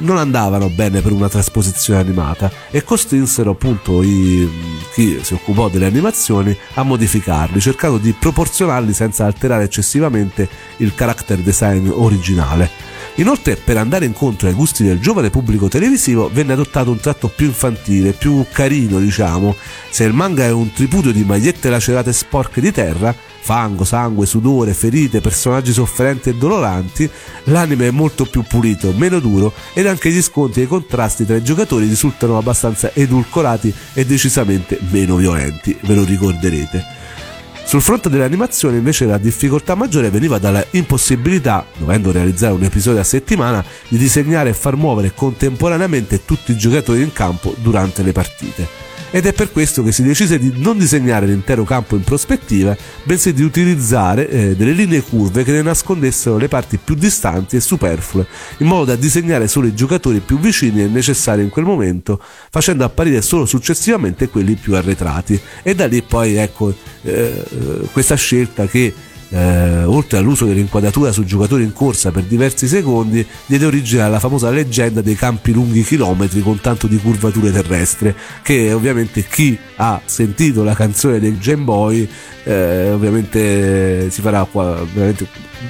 [0.00, 4.46] non andavano bene per una trasposizione animata e costrinsero appunto i,
[4.92, 11.38] chi si occupò delle animazioni a modificarli, cercando di proporzionarli senza alterare eccessivamente il character
[11.38, 12.70] design originale.
[13.14, 17.46] Inoltre, per andare incontro ai gusti del giovane pubblico televisivo, venne adottato un tratto più
[17.46, 19.56] infantile, più carino, diciamo.
[19.88, 24.74] Se il manga è un tripudio di magliette lacerate sporche di terra, fango, sangue, sudore,
[24.74, 27.10] ferite, personaggi sofferenti e doloranti,
[27.44, 31.36] l'anime è molto più pulito, meno duro ed anche gli scontri e i contrasti tra
[31.36, 36.98] i giocatori risultano abbastanza edulcorati e decisamente meno violenti, ve lo ricorderete.
[37.64, 43.00] Sul fronte delle animazioni invece la difficoltà maggiore veniva dalla impossibilità, dovendo realizzare un episodio
[43.00, 48.10] a settimana, di disegnare e far muovere contemporaneamente tutti i giocatori in campo durante le
[48.10, 52.76] partite ed è per questo che si decise di non disegnare l'intero campo in prospettiva,
[53.02, 57.60] bensì di utilizzare eh, delle linee curve che ne nascondessero le parti più distanti e
[57.60, 58.26] superflue,
[58.58, 62.20] in modo da disegnare solo i giocatori più vicini e necessari in quel momento,
[62.50, 65.40] facendo apparire solo successivamente quelli più arretrati.
[65.62, 67.44] E da lì poi ecco eh,
[67.92, 68.94] questa scelta che
[69.30, 74.50] eh, oltre all'uso dell'inquadratura su giocatori in corsa per diversi secondi, diede origine alla famosa
[74.50, 80.62] leggenda dei campi lunghi chilometri con tanto di curvature terrestre, che ovviamente chi ha sentito
[80.62, 82.08] la canzone del Game Boy
[82.44, 85.26] eh, ovviamente si farà qua, veramente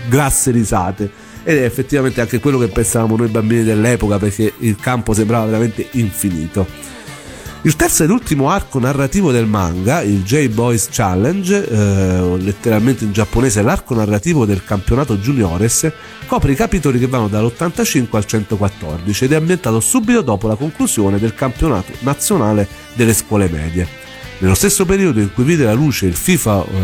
[0.09, 1.11] grasse risate
[1.43, 5.89] ed è effettivamente anche quello che pensavamo noi bambini dell'epoca perché il campo sembrava veramente
[5.93, 6.67] infinito.
[7.63, 13.61] Il terzo ed ultimo arco narrativo del manga, il J-Boys Challenge, eh, letteralmente in giapponese
[13.61, 15.93] l'arco narrativo del campionato juniores,
[16.27, 21.19] copre i capitoli che vanno dall'85 al 114 ed è ambientato subito dopo la conclusione
[21.19, 23.87] del campionato nazionale delle scuole medie.
[24.39, 26.77] Nello stesso periodo in cui vide la luce il FIFA eh,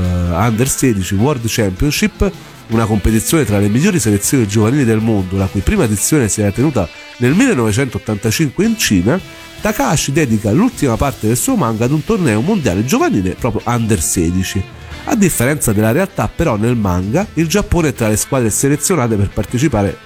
[0.47, 2.31] Under 16 World Championship,
[2.69, 6.51] una competizione tra le migliori selezioni giovanili del mondo, la cui prima edizione si era
[6.51, 9.21] tenuta nel 1985 in Cina,
[9.61, 14.63] Takahashi dedica l'ultima parte del suo manga ad un torneo mondiale giovanile proprio under 16.
[15.09, 19.31] A differenza della realtà, però, nel manga il Giappone è tra le squadre selezionate per
[19.31, 19.99] partecipare,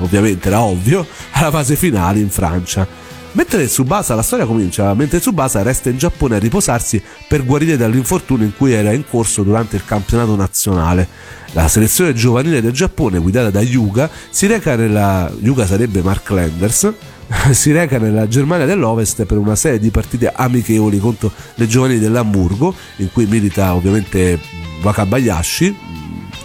[0.00, 2.86] ovviamente era ovvio, alla fase finale in Francia.
[3.32, 8.46] Mentre Tsubasa, la storia comincia, mentre Tsubasa resta in Giappone a riposarsi per guarire dall'infortunio
[8.46, 11.06] in cui era in corso durante il campionato nazionale.
[11.52, 15.30] La selezione giovanile del Giappone, guidata da Yuga, si reca nella.
[15.40, 16.92] Yuga sarebbe Mark Landers,
[17.52, 22.74] si reca nella Germania dell'Ovest per una serie di partite amichevoli contro le giovani dell'Hamburgo,
[22.96, 24.40] in cui milita ovviamente
[24.82, 25.76] Wakabayashi,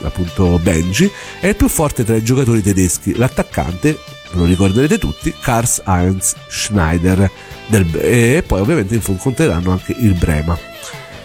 [0.04, 3.98] appunto Benji, è il più forte tra i giocatori tedeschi, l'attaccante,
[4.34, 7.30] lo ricorderete tutti, Karls Heinz Schneider,
[7.67, 10.58] del, e poi ovviamente incontreranno anche il Brema.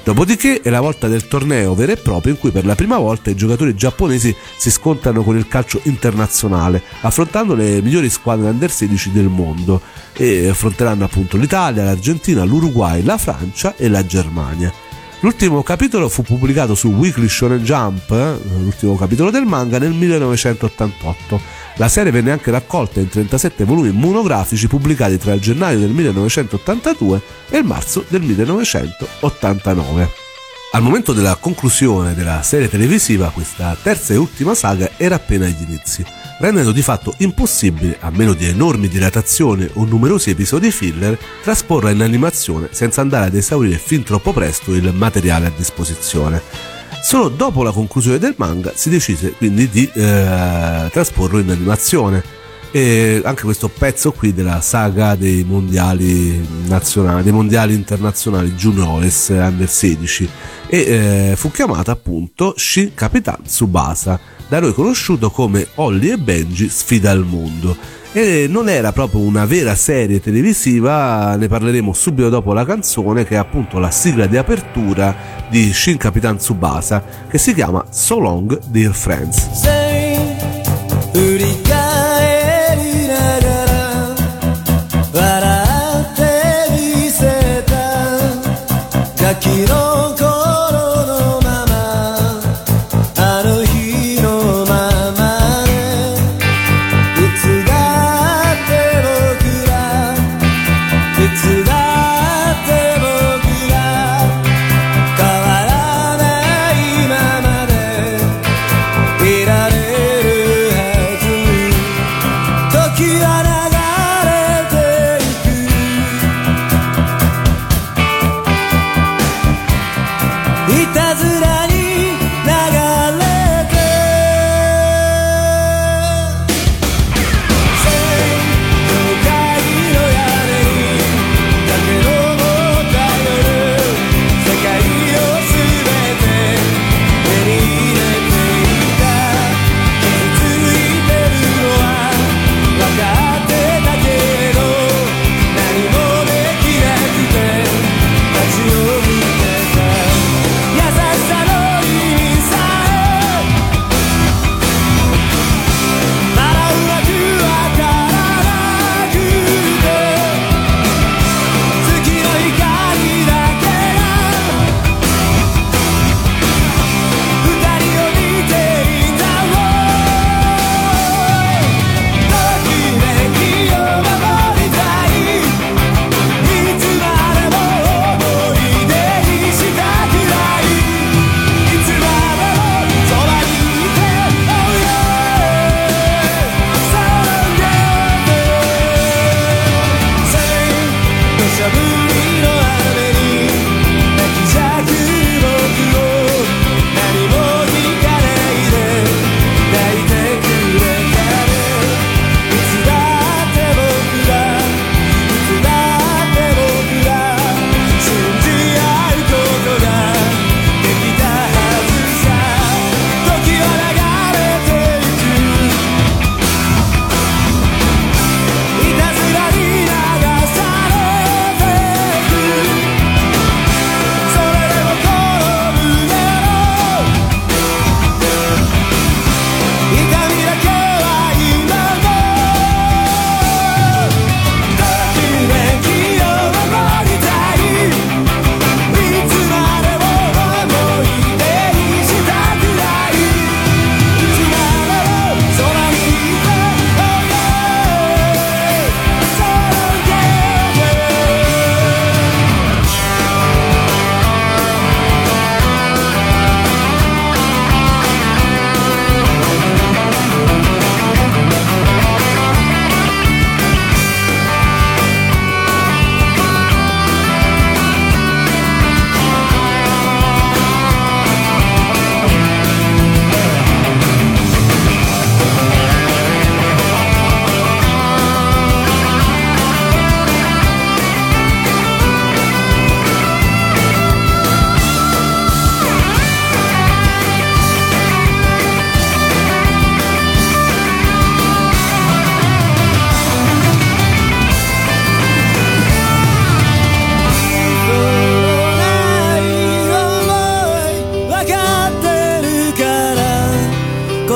[0.08, 3.28] Dopodiché è la volta del torneo vero e proprio in cui per la prima volta
[3.28, 9.12] i giocatori giapponesi si scontrano con il calcio internazionale, affrontando le migliori squadre under 16
[9.12, 9.82] del mondo
[10.14, 14.72] e affronteranno appunto l'Italia, l'Argentina, l'Uruguay, la Francia e la Germania.
[15.20, 21.40] L'ultimo capitolo fu pubblicato su Weekly Shonen Jump, eh, l'ultimo capitolo del manga, nel 1988.
[21.78, 27.22] La serie venne anche raccolta in 37 volumi monografici pubblicati tra il gennaio del 1982
[27.50, 30.10] e il marzo del 1989.
[30.72, 35.62] Al momento della conclusione della serie televisiva, questa terza e ultima saga era appena agli
[35.68, 36.04] inizi,
[36.40, 42.02] rendendo di fatto impossibile, a meno di enormi dilatazioni o numerosi episodi filler, trasporre in
[42.02, 46.77] animazione senza andare ad esaurire fin troppo presto il materiale a disposizione.
[47.02, 52.36] Solo dopo la conclusione del manga si decise quindi di eh, trasporlo in animazione.
[52.70, 59.66] E anche questo pezzo qui della saga dei mondiali nazionali, dei mondiali internazionali juniores under
[59.66, 60.28] 16
[60.66, 66.68] e eh, fu chiamata appunto Shin Capitan Tsubasa, da noi conosciuto come Holly e Benji
[66.68, 67.74] sfida il mondo
[68.12, 73.34] e non era proprio una vera serie televisiva, ne parleremo subito dopo la canzone che
[73.34, 75.14] è appunto la sigla di apertura
[75.48, 79.87] di Shin Capitan Tsubasa che si chiama So Long Dear Friends.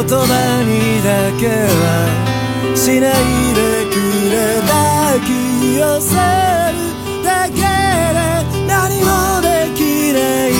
[0.05, 0.25] 言葉
[0.65, 3.95] にだけはしないでく
[4.33, 4.35] れ
[4.67, 5.31] 抱き
[5.77, 6.83] 寄せる
[7.23, 8.19] だけで
[8.67, 10.51] 何もできない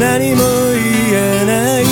[0.00, 0.42] 何も
[0.74, 1.86] 言えない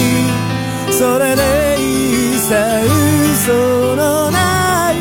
[0.92, 1.40] それで
[1.78, 4.94] いいさ嘘のない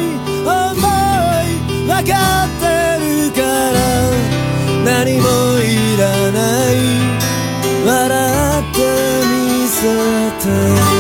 [0.45, 2.64] 想い分かって
[3.02, 3.78] るから
[4.86, 5.26] 何も
[5.58, 6.38] いらな
[6.72, 6.78] い
[7.88, 8.78] 笑って
[9.26, 9.82] みせ
[10.45, 10.99] て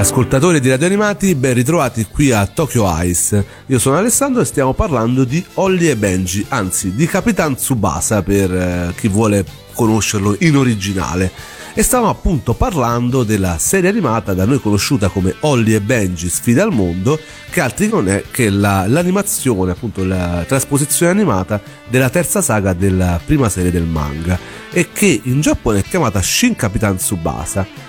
[0.00, 3.44] Ascoltatori di Radio Animati, ben ritrovati qui a Tokyo Ice.
[3.66, 8.50] Io sono Alessandro e stiamo parlando di Holly e Benji, anzi di Capitan Tsubasa per
[8.50, 9.44] eh, chi vuole
[9.74, 11.30] conoscerlo in originale.
[11.74, 16.62] E stavamo appunto parlando della serie animata da noi conosciuta come Holly e Benji Sfida
[16.62, 17.20] al mondo,
[17.50, 23.20] che altri non è che la- l'animazione, appunto la trasposizione animata della terza saga della
[23.22, 24.38] prima serie del manga
[24.72, 27.88] e che in Giappone è chiamata Shin Capitan Tsubasa.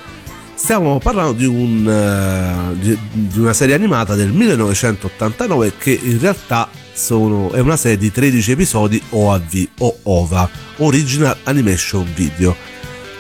[0.64, 6.70] Stiamo parlando di, un, eh, di- di una serie animata del 1989 che in realtà
[6.94, 10.48] sono- è una serie di 13 episodi OAV o OVA,
[10.78, 12.56] Original Animation Video.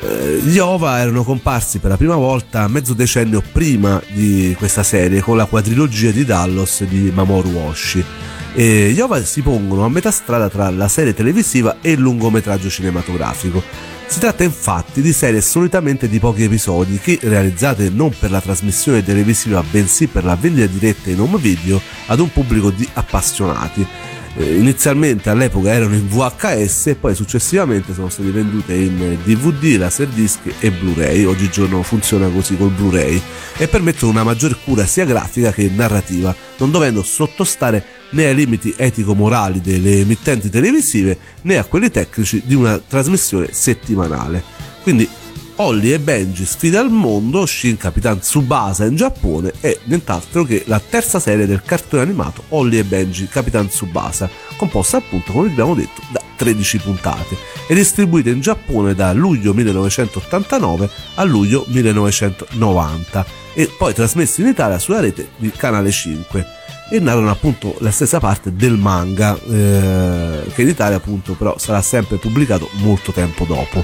[0.03, 5.21] Eh, gli OVA erano comparsi per la prima volta mezzo decennio prima di questa serie
[5.21, 8.05] con la quadrilogia di Dallos di Mamoru Oshii.
[8.53, 12.69] E gli OVA si pongono a metà strada tra la serie televisiva e il lungometraggio
[12.69, 13.63] cinematografico.
[14.07, 19.05] Si tratta infatti di serie solitamente di pochi episodi che, realizzate non per la trasmissione
[19.05, 23.87] televisiva bensì per la vendita diretta in home video ad un pubblico di appassionati.
[24.35, 30.39] Eh, inizialmente all'epoca erano in VHS e poi successivamente sono state vendute in DVD, Laserdisc
[30.59, 31.23] e Blu-ray.
[31.23, 33.21] Oggigiorno funziona così col Blu-ray
[33.55, 38.73] e permettono una maggior cura sia grafica che narrativa, non dovendo sottostare né ai limiti
[38.75, 44.43] etico-morali delle emittenti televisive né a quelli tecnici di una trasmissione settimanale.
[44.83, 45.07] Quindi
[45.55, 50.79] Holly e Benji sfida al mondo, Shin Capitan Tsubasa in Giappone e nient'altro che la
[50.79, 56.01] terza serie del cartone animato Holly e Benji Capitan Tsubasa, composta appunto come abbiamo detto
[56.11, 57.37] da 13 puntate
[57.67, 64.79] e distribuita in Giappone da luglio 1989 a luglio 1990 e poi trasmessa in Italia
[64.79, 66.60] sulla rete di Canale 5
[66.91, 71.81] e narrano appunto la stessa parte del manga eh, che in Italia appunto però sarà
[71.81, 73.83] sempre pubblicato molto tempo dopo.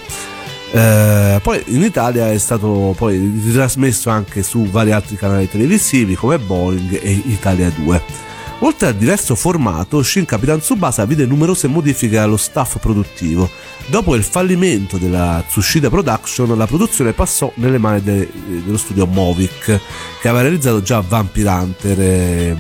[0.72, 6.38] Eh, poi in Italia è stato poi ritrasmesso anche su vari altri canali televisivi come
[6.38, 8.26] Boeing e Italia 2.
[8.62, 13.50] Oltre al diverso formato, Shin Capitan Tsubasa vide numerose modifiche allo staff produttivo.
[13.86, 18.30] Dopo il fallimento della Tsushida Production, la produzione passò nelle mani de-
[18.66, 19.80] dello studio Movic,
[20.20, 22.58] che aveva realizzato già Vampire Hunter e,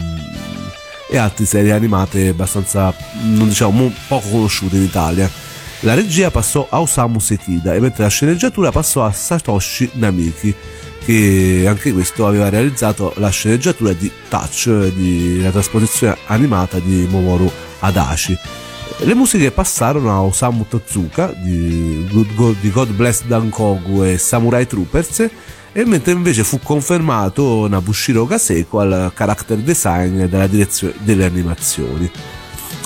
[1.09, 2.93] e altre serie animate abbastanza,
[3.23, 5.29] non diciamo, mo- poco conosciute in Italia.
[5.81, 10.53] La regia passò a Osamu Sekida e mentre la sceneggiatura passò a Satoshi Namiki
[11.05, 17.49] che anche questo aveva realizzato la sceneggiatura di Touch, di la trasposizione animata di Momoru
[17.79, 18.37] Adachi.
[18.99, 22.05] Le musiche passarono a Osamu Tozuka di
[22.59, 25.29] di God Bless Dankogu e Samurai Troopers
[25.77, 32.09] e mentre invece fu confermato Nabushiro Kaseko al character design della direzione delle animazioni.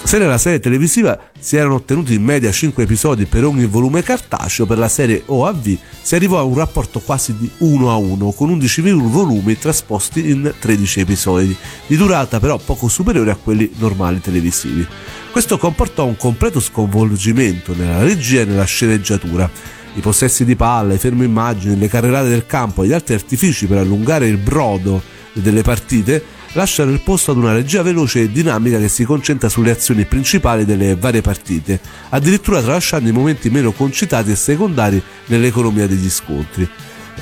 [0.03, 4.65] Se nella serie televisiva si erano ottenuti in media 5 episodi per ogni volume cartaceo,
[4.65, 8.49] per la serie OAV si arrivò a un rapporto quasi di 1 a 1, con
[8.49, 11.55] 11 volumi trasposti in 13 episodi,
[11.87, 14.85] di durata però poco superiore a quelli normali televisivi.
[15.31, 19.79] Questo comportò un completo sconvolgimento nella regia e nella sceneggiatura.
[19.93, 23.67] I possessi di palla, i fermo immagini, le carrellate del campo e gli altri artifici
[23.67, 25.01] per allungare il brodo
[25.33, 26.23] delle partite
[26.53, 30.65] lasciano il posto ad una regia veloce e dinamica che si concentra sulle azioni principali
[30.65, 31.79] delle varie partite,
[32.09, 36.67] addirittura tralasciando i momenti meno concitati e secondari nell'economia degli scontri.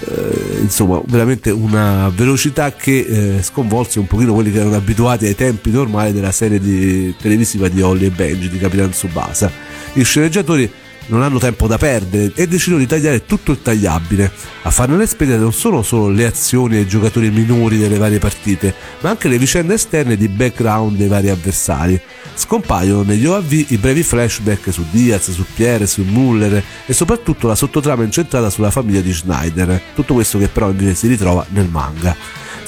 [0.01, 5.35] Eh, insomma, veramente una velocità che eh, sconvolse un pochino quelli che erano abituati ai
[5.35, 9.51] tempi normali della serie di- televisiva di Holly e Benji di Capitan Tsubasa.
[9.93, 10.71] I sceneggiatori
[11.09, 14.31] non hanno tempo da perdere e decidono di tagliare tutto il tagliabile.
[14.63, 18.73] A farne le spese non sono solo le azioni e giocatori minori delle varie partite,
[19.01, 21.99] ma anche le vicende esterne di background dei vari avversari.
[22.33, 27.55] Scompaiono negli OAV i brevi flashback su Diaz, su Pierre, su Muller e soprattutto la
[27.55, 32.15] sottotrama incentrata sulla famiglia di Schneider, tutto questo che però invece si ritrova nel manga.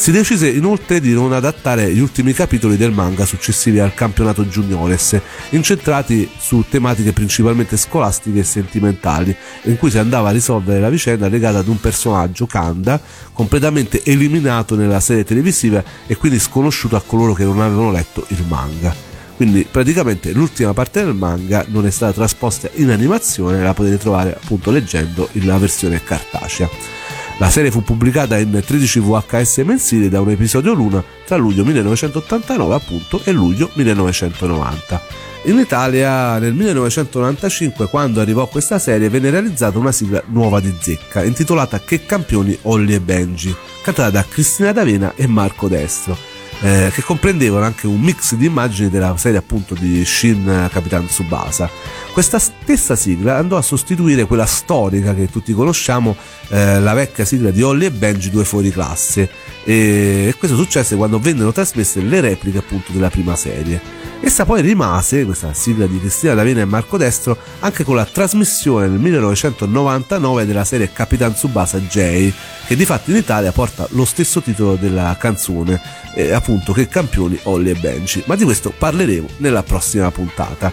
[0.02, 5.16] Si decise inoltre di non adattare gli ultimi capitoli del manga successivi al campionato juniores,
[5.52, 9.36] incentrati su tematiche principalmente scolastiche e sentimentali,
[9.66, 13.00] in cui si andava a risolvere la vicenda legata ad un personaggio, Kanda,
[13.32, 18.44] completamente eliminato nella serie televisiva e quindi sconosciuto a coloro che non avevano letto il
[18.48, 18.96] manga.
[19.36, 24.34] Quindi praticamente l'ultima parte del manga non è stata trasposta in animazione, la potete trovare
[24.34, 27.01] appunto leggendo la versione cartacea.
[27.42, 32.76] La serie fu pubblicata in 13 VHS mensili da un episodio l'una tra luglio 1989
[32.76, 35.02] appunto e luglio 1990.
[35.46, 41.24] In Italia nel 1995 quando arrivò questa serie venne realizzata una sigla nuova di zecca
[41.24, 46.16] intitolata Che campioni Olli e Benji, cantata da Cristina D'Avena e Marco Destro
[46.62, 51.70] eh, che comprendevano anche un mix di immagini della serie appunto di Shin Capitan Tsubasa.
[52.14, 56.14] Questa stessa sigla andò a sostituire quella storica che tutti conosciamo,
[56.50, 59.30] eh, la vecchia sigla di Holly e Benji due fuori classe
[59.64, 63.80] e questo successe quando vennero trasmesse le repliche appunto della prima serie.
[64.20, 68.88] Essa poi rimase, questa sigla di Cristina D'Avena e Marco Destro, anche con la trasmissione
[68.88, 72.32] nel 1999 della serie Capitan Tsubasa J,
[72.68, 75.82] che di fatto in Italia porta lo stesso titolo della canzone,
[76.14, 78.22] eh, appunto che campioni Holly e Benji.
[78.26, 80.72] Ma di questo parleremo nella prossima puntata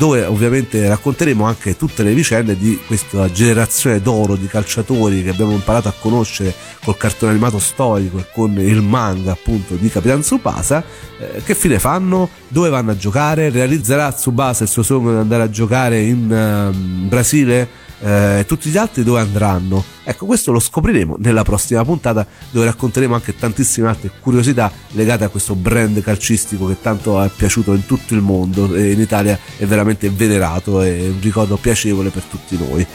[0.00, 5.52] dove ovviamente racconteremo anche tutte le vicende di questa generazione d'oro di calciatori che abbiamo
[5.52, 10.82] imparato a conoscere col cartone animato storico e con il manga appunto di Capitan Tsubasa.
[11.18, 13.50] Eh, che fine fanno, dove vanno a giocare?
[13.50, 17.68] Realizzerà Tsubasa il suo sogno di andare a giocare in uh, Brasile
[18.00, 19.84] eh, tutti gli altri dove andranno?
[20.02, 25.28] Ecco questo lo scopriremo nella prossima puntata dove racconteremo anche tantissime altre curiosità legate a
[25.28, 29.66] questo brand calcistico che tanto è piaciuto in tutto il mondo e in Italia è
[29.66, 32.86] veramente venerato e un ricordo piacevole per tutti noi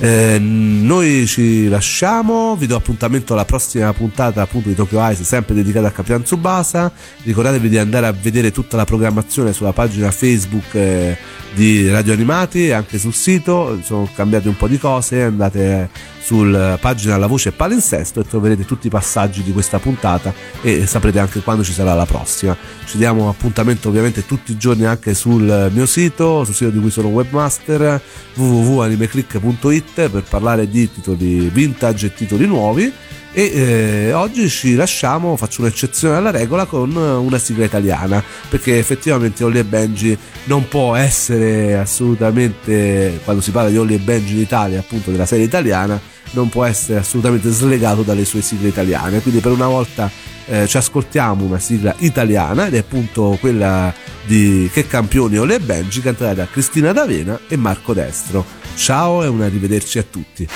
[0.00, 5.54] eh, noi ci lasciamo, vi do appuntamento alla prossima puntata appunto di Tokyo Ice, sempre
[5.54, 6.92] dedicata a Capitan Tsubasa.
[7.22, 11.18] Ricordatevi di andare a vedere tutta la programmazione sulla pagina Facebook eh,
[11.52, 13.80] di Radio Animati anche sul sito.
[13.82, 15.90] Sono cambiate un po' di cose, andate
[16.28, 21.18] sulla pagina La Voce Palinsesto e troverete tutti i passaggi di questa puntata e saprete
[21.18, 22.54] anche quando ci sarà la prossima.
[22.84, 26.90] Ci diamo appuntamento ovviamente tutti i giorni anche sul mio sito, sul sito di cui
[26.90, 27.98] sono webmaster
[28.34, 32.92] www.animeclick.it per parlare di titoli vintage e titoli nuovi
[33.32, 39.44] e eh, oggi ci lasciamo, faccio un'eccezione alla regola con una sigla italiana perché effettivamente
[39.44, 44.40] Holly e Benji non può essere assolutamente quando si parla di Holly e Benji in
[44.40, 49.20] Italia appunto della serie italiana non può essere assolutamente slegato dalle sue sigle italiane.
[49.20, 50.10] Quindi per una volta
[50.46, 53.92] eh, ci ascoltiamo una sigla italiana ed è appunto quella
[54.24, 58.44] di Che campioni Holly e Benji cantata da Cristina D'Avena e Marco Destro.
[58.74, 60.48] Ciao e un arrivederci a tutti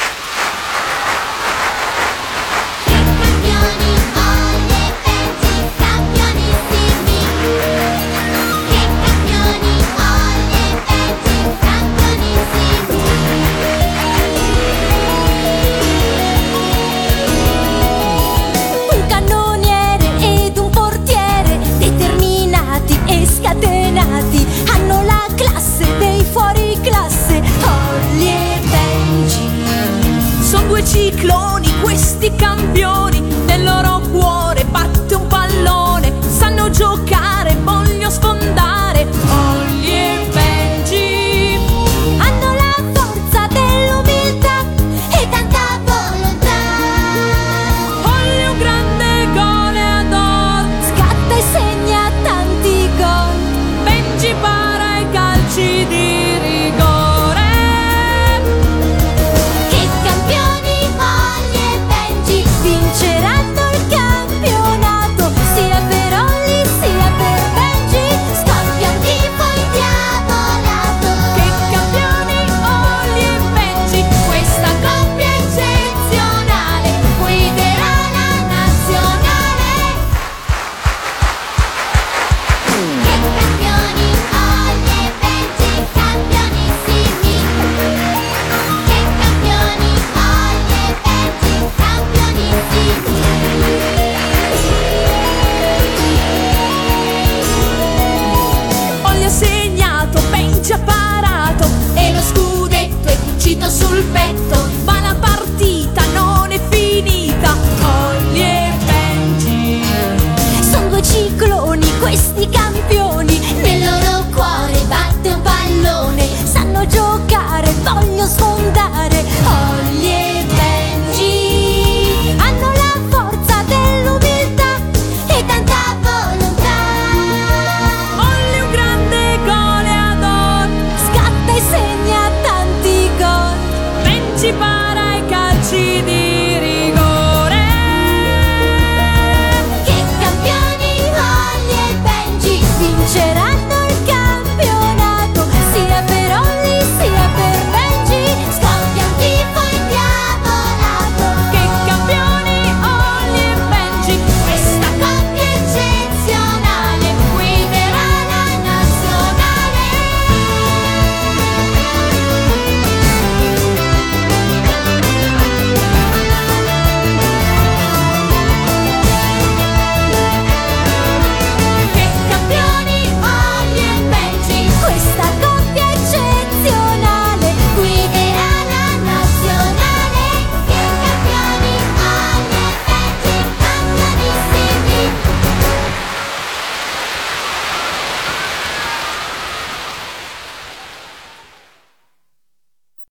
[103.72, 104.71] sul petto.